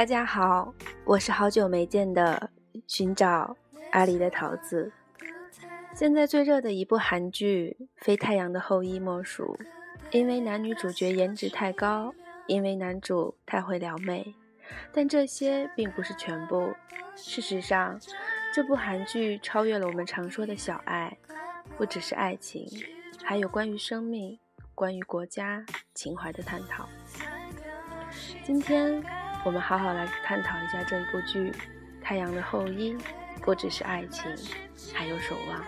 [0.00, 0.72] 大家好，
[1.04, 2.50] 我是好久没见的
[2.86, 3.54] 寻找
[3.92, 4.90] 阿狸的桃子。
[5.94, 9.54] 现在最热的一部韩剧《非太阳的后裔》莫属，
[10.10, 12.14] 因为男女主角颜值太高，
[12.46, 14.34] 因为男主太会撩妹。
[14.90, 16.72] 但这些并不是全部。
[17.14, 18.00] 事实上，
[18.54, 21.14] 这部韩剧超越了我们常说的小爱，
[21.76, 22.66] 不只是爱情，
[23.22, 24.38] 还有关于生命、
[24.74, 26.88] 关于国家情怀的探讨。
[28.42, 29.04] 今天。
[29.42, 31.50] 我们好好来探讨一下这一部剧
[32.02, 32.92] 《太阳的后裔》，
[33.42, 34.24] 不只是爱情，
[34.92, 35.64] 还有守望。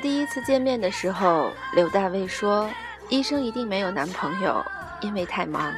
[0.00, 2.68] 第一次见面的时候，柳大卫说
[3.08, 4.64] ：“医生一定没有男朋友，
[5.00, 5.72] 因为太忙。”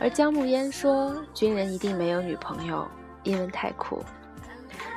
[0.00, 2.88] 而姜暮烟说：“军人一定没有女朋友，
[3.22, 4.04] 因为太苦。”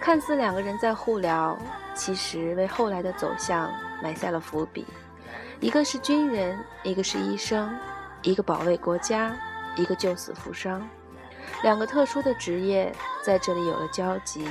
[0.01, 1.57] 看似两个人在互聊，
[1.93, 3.69] 其实为后来的走向
[4.01, 4.85] 埋下了伏笔。
[5.59, 7.73] 一个是军人，一个是医生，
[8.21, 9.33] 一个保卫国家，
[9.77, 10.85] 一个救死扶伤，
[11.61, 14.47] 两个特殊的职业在这里有了交集，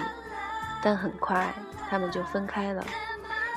[0.83, 1.53] 但很快
[1.91, 2.85] 他们就分开了。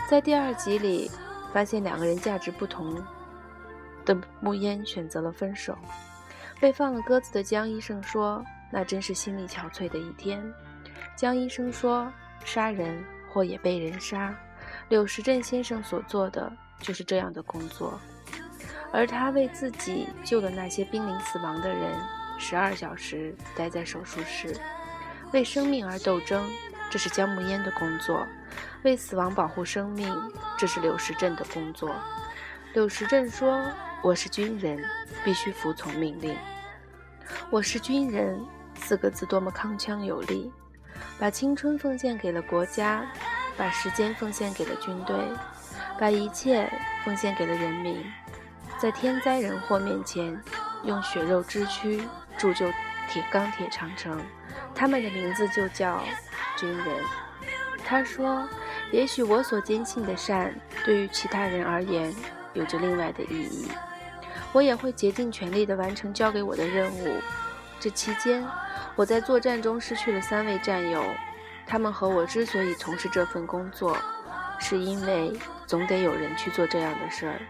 [0.07, 1.09] 在第二集里，
[1.51, 2.95] 发现两个人价值不同
[4.05, 5.75] 的木烟选择了分手。
[6.59, 10.41] 被放了鸽子的江医生说：“那真是心力憔悴的一天。”
[11.17, 12.07] 江医生说
[12.45, 14.37] ：“杀人或也被人杀，
[14.89, 17.99] 柳时镇先生所做的就是这样的工作。
[18.93, 21.99] 而他为自己救的那些濒临死亡的人，
[22.37, 24.55] 十二小时待在手术室，
[25.33, 26.47] 为生命而斗争，
[26.89, 28.25] 这是江木烟的工作。”
[28.83, 30.13] 为死亡保护生命，
[30.57, 31.93] 这是柳时镇的工作。
[32.73, 33.65] 柳时镇说
[34.03, 34.83] ：“我是军人，
[35.23, 36.37] 必须服从命令。”
[37.49, 38.39] 我是军人
[38.75, 40.51] 四个字多么铿锵有力，
[41.17, 43.03] 把青春奉献给了国家，
[43.57, 45.15] 把时间奉献给了军队，
[45.99, 46.71] 把一切
[47.03, 48.05] 奉献给了人民。
[48.77, 50.39] 在天灾人祸面前，
[50.83, 52.07] 用血肉之躯
[52.37, 52.67] 铸就
[53.09, 54.21] 铁钢铁长城。
[54.75, 56.03] 他们的名字就叫
[56.57, 56.85] 军人。
[57.85, 58.47] 他说。
[58.91, 60.53] 也许我所坚信的善，
[60.85, 62.13] 对于其他人而言，
[62.53, 63.67] 有着另外的意义。
[64.53, 67.19] 我也会竭尽全力地完成交给我的任务。
[67.79, 68.45] 这期间，
[68.95, 71.03] 我在作战中失去了三位战友。
[71.65, 73.97] 他们和我之所以从事这份工作，
[74.59, 75.33] 是因为
[75.65, 77.41] 总得有人去做这样的事儿。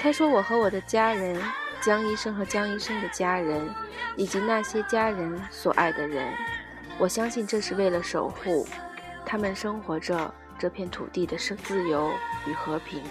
[0.00, 1.42] 他说：“我和我的家人，
[1.80, 3.68] 江医生和江医生的家人，
[4.16, 6.32] 以及那些家人所爱的人，
[6.98, 8.66] 我相信这是为了守护。”
[9.26, 12.10] 他们生活着这片土地的生自由
[12.46, 13.02] 与和平。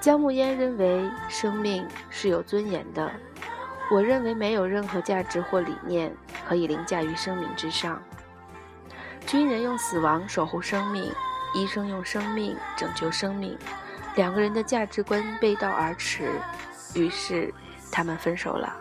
[0.00, 3.10] 姜暮烟认为生命是有尊严的，
[3.90, 6.14] 我认为没有任何价值或理念
[6.48, 8.00] 可以凌驾于生命之上。
[9.26, 11.12] 军人用死亡守护生命，
[11.52, 13.58] 医生用生命拯救生命，
[14.14, 16.30] 两个人的价值观背道而驰，
[16.94, 17.52] 于是
[17.90, 18.76] 他们分手了。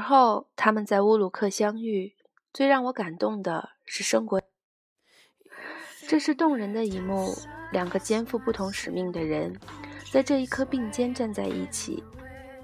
[0.00, 2.14] 而后，他们在乌鲁克相遇。
[2.54, 4.40] 最让我感动的是生活，
[6.08, 7.34] 这是动人的一幕。
[7.70, 9.54] 两个肩负不同使命的人，
[10.10, 12.02] 在这一刻并肩站在一起，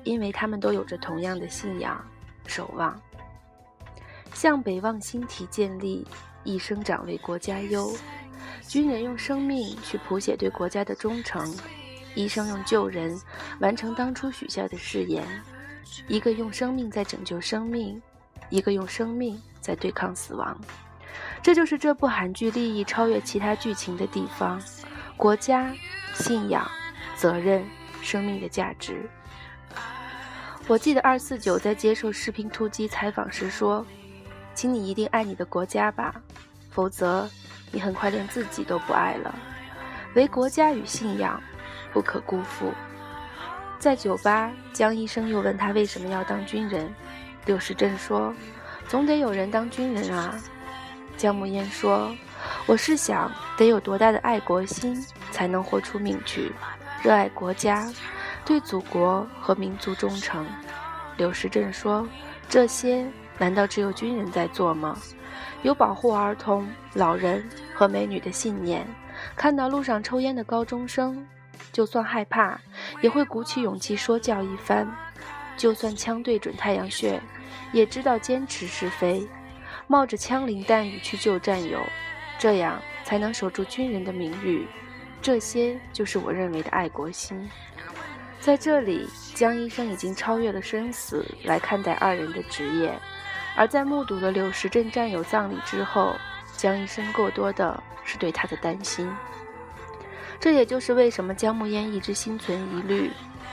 [0.03, 2.03] 因为他们都有着同样的信仰——
[2.49, 2.99] 守望。
[4.33, 6.07] 向北望，星体建立，
[6.43, 7.95] 一生长为国家忧。
[8.67, 11.55] 军人用生命去谱写对国家的忠诚，
[12.15, 13.15] 医生用救人
[13.61, 15.23] 完成当初许下的誓言。
[16.09, 18.01] 一个用生命在拯救生命，
[18.51, 20.59] 一个用生命在对抗死亡，
[21.43, 24.61] 这就是这部韩剧利益超越其他剧情的地方：
[25.17, 25.75] 国家、
[26.15, 26.69] 信仰、
[27.17, 27.65] 责任、
[28.03, 29.09] 生命的价值。
[30.69, 33.87] 我记得二四九在接受视频突击采访时说
[34.53, 36.15] ：“请你一定爱你的国家吧，
[36.71, 37.29] 否则
[37.71, 39.35] 你很快连自己都不爱了。
[40.15, 41.41] 为国家与信仰，
[41.93, 42.73] 不可辜负。”
[43.79, 46.93] 在酒吧，江医生又问他为什么要当军人。
[47.45, 48.35] 柳时镇说
[48.89, 50.35] ：“总得有人当军人啊。”
[51.17, 52.15] 江木烟说
[52.67, 56.53] ：“我是想，得有多大的爱国心，才能豁出命去，
[57.03, 57.91] 热爱国家，
[58.45, 60.47] 对祖国和民族忠诚。”
[61.17, 62.07] 柳时镇说
[62.49, 63.07] ：“这些
[63.39, 64.99] 难道只有军人在做吗？
[65.63, 68.87] 有保护儿童、老人和美女的信念。
[69.35, 71.27] 看到路上抽烟的高中生，
[71.73, 72.59] 就算害怕，
[73.01, 74.87] 也会鼓起勇气说教一番；
[75.57, 77.21] 就算枪对准太阳穴，
[77.73, 79.27] 也知道坚持是非，
[79.87, 81.81] 冒着枪林弹雨去救战友，
[82.39, 84.67] 这样才能守住军人的名誉。
[85.23, 87.49] 这些就是我认为的爱国心。
[88.39, 92.97] 在这里，江医生已经超越了生死来看待二人的职业，
[93.57, 96.15] 而在目睹了柳石镇战友葬礼之后，
[96.57, 99.11] 江医生过多的是对他的担心。
[100.39, 103.11] 这也就是为什么江木烟一直心存疑虑，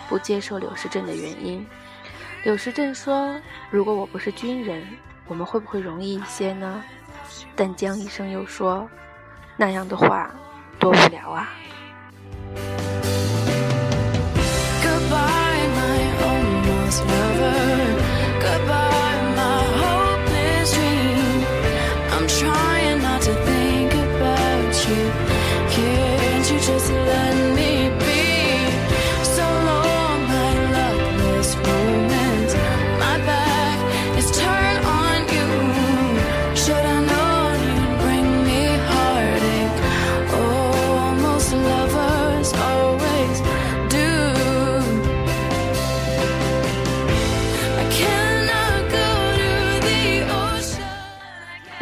[0.09, 1.65] 不接受柳时镇的原因。
[2.43, 3.39] 柳时镇说
[3.71, 4.85] ：“如果我不是军人，
[5.27, 6.83] 我们会不会容易一些呢？”
[7.55, 8.87] 但江医生又说
[9.57, 10.29] ：“那样的话，
[10.77, 11.49] 多无聊啊。”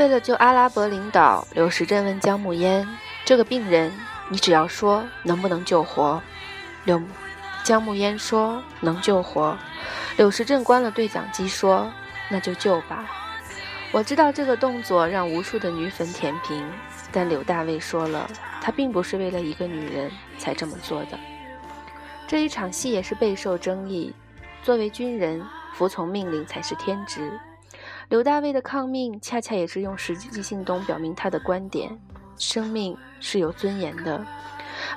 [0.02, 2.88] 为了救阿拉伯领导，刘时镇问姜木烟
[3.24, 3.94] ：“这个病人，
[4.30, 6.20] 你只要说能不能救活。”
[6.86, 7.00] 刘
[7.64, 9.56] 姜木烟说：“能救活。”
[10.18, 11.88] 柳时镇关了对讲机说
[12.32, 13.06] ：“那就救吧。”
[13.94, 16.68] 我知道这个动作让无数的女粉舔屏，
[17.12, 18.28] 但柳大卫说了，
[18.60, 20.10] 他并不是为了一个女人
[20.40, 21.20] 才这么做的。
[22.28, 24.12] 这一场戏也是备受争议。
[24.64, 25.46] 作为军人，
[25.76, 27.40] 服从命令才是天职。
[28.12, 31.98] 刘大卫的抗命，恰恰也是用实际行动表明他的观点：
[32.38, 34.22] 生命是有尊严的，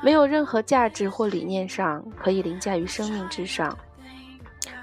[0.02, 3.78] 没有任何价值或理念上可以凌驾于生命之上。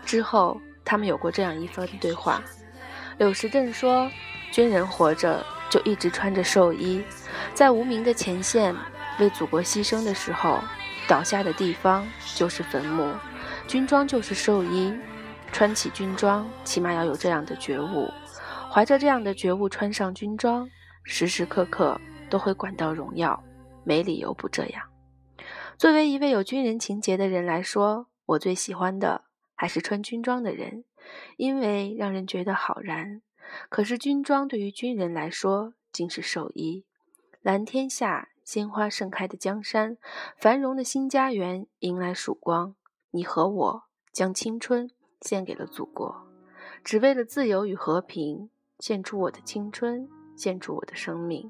[0.05, 2.41] 之后，他们有过这样一番对话：
[3.17, 4.09] 柳石镇说，
[4.49, 7.03] 军人活着就一直穿着寿衣，
[7.53, 8.73] 在无名的前线
[9.19, 10.61] 为祖国牺牲的时候，
[11.05, 13.13] 倒下的地方就是坟墓，
[13.67, 14.97] 军装就是寿衣。
[15.53, 18.09] 穿起军装，起码要有这样的觉悟。
[18.73, 20.65] 怀着这样的觉悟，穿上军装，
[21.03, 23.43] 时时刻刻都会管到荣耀，
[23.83, 24.81] 没理由不这样。
[25.77, 29.25] 作为一位有军人情节的人来说，我最喜欢的
[29.55, 30.85] 还是穿军装的人，
[31.35, 33.21] 因为让人觉得好然。
[33.67, 36.85] 可是军装对于军人来说，竟是寿衣。
[37.41, 39.97] 蓝天下，鲜花盛开的江山，
[40.37, 42.75] 繁荣的新家园，迎来曙光。
[43.09, 43.83] 你和我
[44.13, 44.89] 将青春。
[45.19, 46.25] 献给了祖国，
[46.83, 48.49] 只为了自由与和平，
[48.81, 51.49] 献出我的青春，献出我的生命。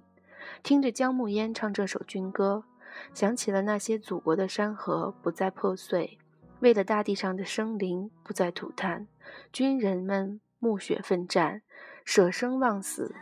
[0.62, 2.66] 听着姜暮烟唱这首军歌，
[3.14, 6.20] 想起了那些祖国的山河不再破碎，
[6.60, 9.08] 为了大地上的生灵不再涂炭，
[9.54, 11.62] 军人们暮血奋战，
[12.04, 13.16] 舍生忘死，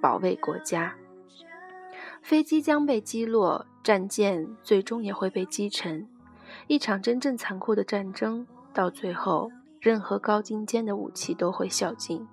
[0.00, 0.96] 保卫国家。
[2.20, 6.08] 飞机将被击落，战舰最终也会被击沉。
[6.66, 9.50] 一场真正残酷的战争，到最后。
[9.80, 12.24] 任何高精尖的武器都会耗尽。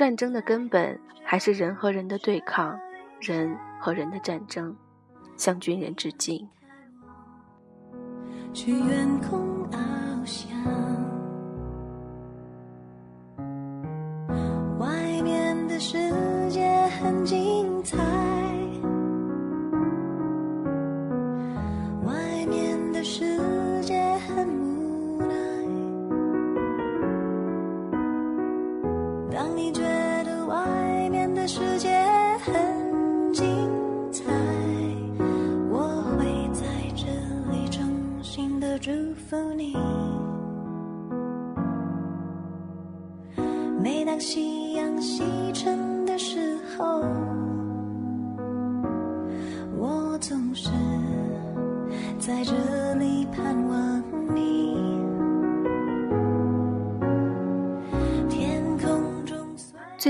[0.00, 2.80] 战争的根本还是人和人的对抗，
[3.20, 4.74] 人和人的战争。
[5.36, 6.48] 向军人致敬。
[8.54, 10.48] 去远空翱翔，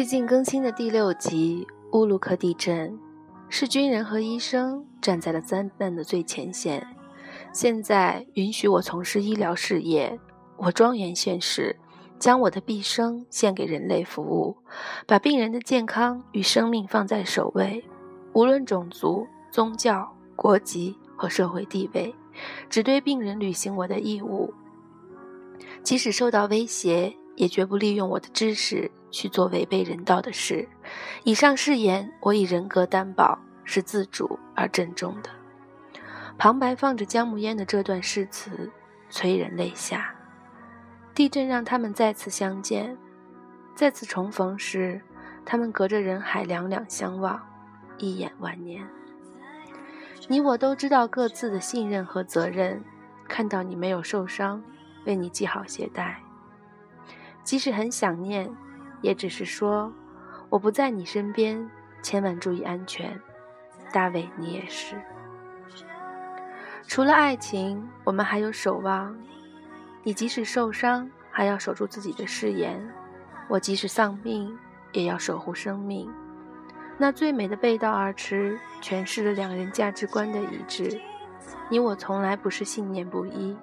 [0.00, 2.90] 最近更新的第六集《乌鲁克地震》，
[3.50, 6.82] 是军人和医生站在了灾难的最前线。
[7.52, 10.18] 现在允许我从事医疗事业，
[10.56, 11.76] 我庄严宣誓。
[12.18, 14.56] 将我的毕生献给人类服务，
[15.06, 17.84] 把病人的健康与生命放在首位，
[18.32, 22.14] 无论种族、宗教、国籍和社会地位，
[22.70, 24.54] 只对病人履行我的义务。
[25.82, 30.68] 即使受到威胁，也绝不利用我的知识去做违背人道的事。
[31.24, 35.30] 以上誓言，我以人格担保，是自主而郑重的。
[36.38, 38.70] 旁白放着姜暮烟的这段誓词，
[39.10, 40.14] 催人泪下。
[41.14, 42.96] 地震让他们再次相见，
[43.74, 45.00] 再次重逢时，
[45.44, 47.40] 他们隔着人海两两相望，
[47.98, 48.86] 一眼万年。
[50.28, 52.82] 你我都知道各自的信任和责任，
[53.28, 54.62] 看到你没有受伤，
[55.04, 56.22] 为你系好鞋带。
[57.42, 58.48] 即使很想念，
[59.00, 59.92] 也只是说
[60.48, 61.70] 我不在你身边，
[62.02, 63.20] 千万注意安全。
[63.92, 64.94] 大卫，你也是。
[66.86, 69.16] 除了爱情，我们还有守望。
[70.02, 72.80] 你即使受伤，还要守住自己的誓言；
[73.48, 74.56] 我即使丧命，
[74.92, 76.10] 也要守护生命。
[76.98, 81.00] 那最美的背道而驰，诠释了两人价值观的一致。
[81.68, 83.56] 你我从来不是信念不一，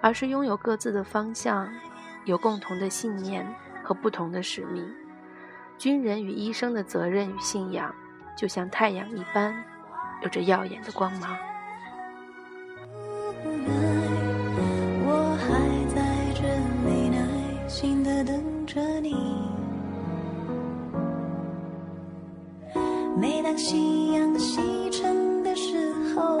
[0.00, 1.72] 而是拥有各自的方向，
[2.24, 3.46] 有共同的信念
[3.84, 4.84] 和不同的使命。
[5.76, 7.94] 军人与医生的责任与信仰，
[8.36, 9.54] 就像太阳一般，
[10.22, 11.36] 有着耀眼的光芒。
[15.06, 15.46] 我还
[15.94, 16.02] 在
[16.34, 16.42] 这
[16.88, 19.14] 里耐心的等着你。
[23.16, 26.38] 每当夕阳西沉的时候，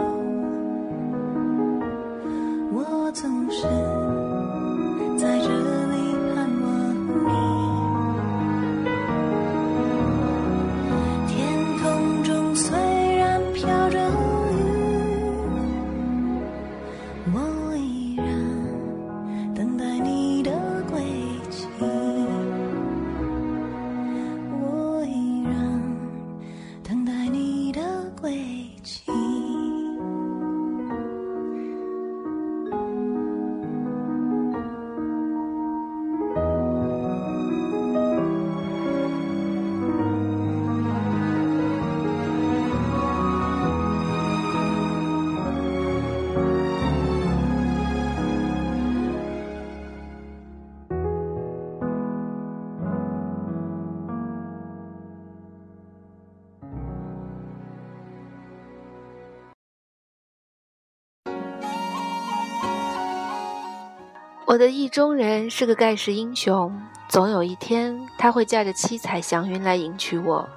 [64.54, 70.48] 我的意中人是个盖世英雄，总有一天他会驾着七彩祥云来迎娶我。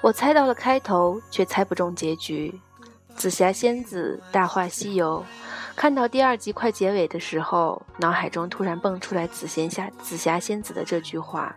[0.00, 2.58] 我猜到了开头，却猜不中结局。
[3.14, 5.22] 紫霞仙子，《大话西游》，
[5.76, 11.54] 看到第二集快结尾的时候，脑海中突然蹦出来紫仙下紫霞仙子的这句话，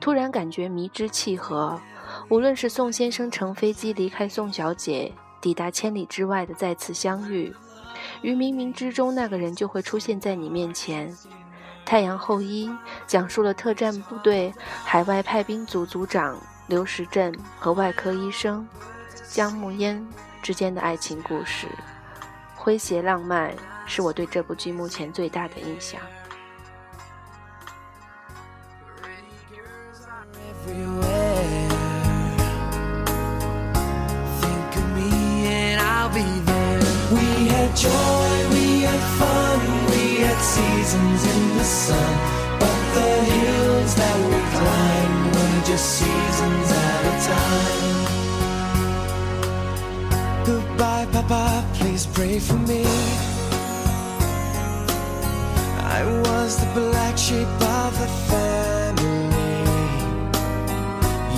[0.00, 1.78] 突然感觉迷之契合。
[2.30, 7.54] 无论是宋先生乘飞机离开宋小姐，抵达千里之外的再次相遇。
[8.20, 11.14] 于冥冥之中，那个人就会出现在你面前。
[11.84, 12.70] 太阳后裔
[13.06, 14.52] 讲述了特战部队
[14.84, 18.66] 海外派兵组组长刘石镇和外科医生
[19.28, 20.06] 姜暮烟
[20.42, 21.66] 之间的爱情故事，
[22.56, 23.52] 诙谐浪漫，
[23.86, 26.00] 是我对这部剧目前最大的印象。
[30.64, 31.11] everywhere.
[37.62, 42.12] Had joy, we had fun, we had seasons in the sun.
[42.60, 47.92] But the hills that we climbed were just seasons at a time.
[50.44, 52.84] Goodbye, Papa, please pray for me.
[55.98, 59.62] I was the black sheep of the family.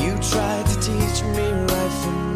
[0.03, 2.34] You tried to teach me right from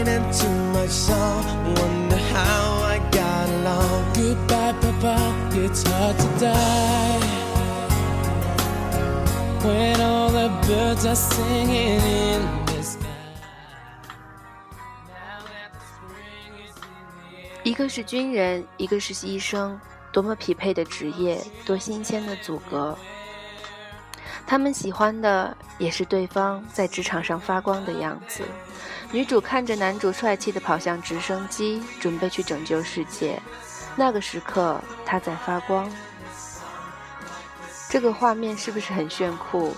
[0.00, 1.44] much wine and too much song.
[1.76, 4.12] Wonder how I got along.
[4.14, 5.34] Goodbye, Papa.
[5.52, 7.20] It's hard to die
[9.64, 13.06] when all the birds are singing in the sky.
[15.08, 16.82] Now that the spring is in
[17.30, 17.62] the air.
[17.64, 19.78] 一个是军人，一个是医生，
[20.12, 22.96] 多么匹配的职业，多新鲜的阻隔。
[24.50, 28.42] 他们喜欢的也是对方在职场上发光的样子。
[29.12, 33.40] 女主看着男主帅气地跑向直升机，准备去拯救世界。
[33.94, 35.88] 那个时刻，他在发光。
[37.88, 39.72] 这个画面是不是很炫酷？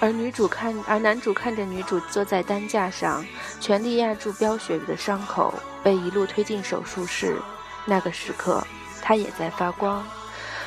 [0.00, 3.24] 而女主看，而男主看着女主坐在担架上，
[3.60, 5.54] 全力压住飙血的伤口，
[5.84, 7.40] 被一路推进手术室。
[7.84, 8.66] 那个时刻，
[9.00, 10.04] 他也在发光。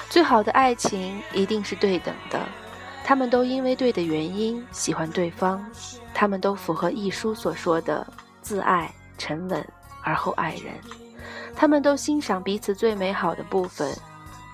[0.09, 2.39] 最好的爱情一定是对等的，
[3.09, 5.65] 他们都因为对的原因喜欢对方，
[6.13, 8.05] 他们都符合一书所说的
[8.39, 9.67] 自爱、沉稳
[10.03, 10.75] 而后爱人，
[11.55, 13.97] 他们都欣赏彼此最美好的部分，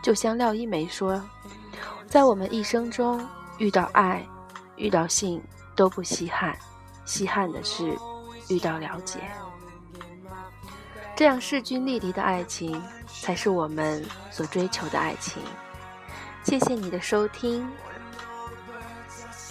[0.02, 1.22] 就像廖一梅说，
[2.08, 4.26] 在我们一生中遇到爱、
[4.78, 5.44] 遇到性
[5.76, 6.58] 都不稀罕，
[7.04, 7.94] 稀罕的是
[8.48, 9.20] 遇到了解。
[11.14, 12.82] 这样势均力敌的爱情，
[13.22, 15.44] 才是我们所追求的爱情。
[16.46, 17.68] 谢谢你的收听，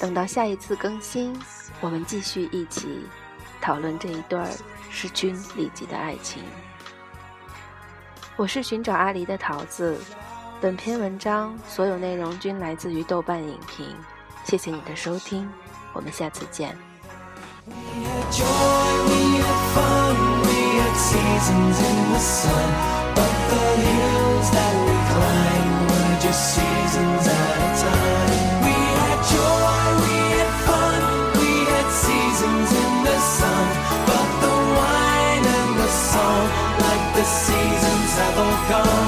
[0.01, 1.35] 等到下一次更新，
[1.81, 3.07] 我们继续一起
[3.61, 4.47] 讨论这一对儿
[4.91, 6.43] 势均力敌的爱情。
[8.37, 9.97] 我是寻找阿离的桃子，
[10.61, 13.87] 本篇文章所有内容均来自于豆瓣影评。
[14.45, 15.49] 谢谢你的收听，
[15.93, 16.77] 我们下次见。
[17.67, 18.45] We had joy,
[19.07, 22.95] we had fun, we had seasons in the sun.
[38.17, 39.04] I've all gone.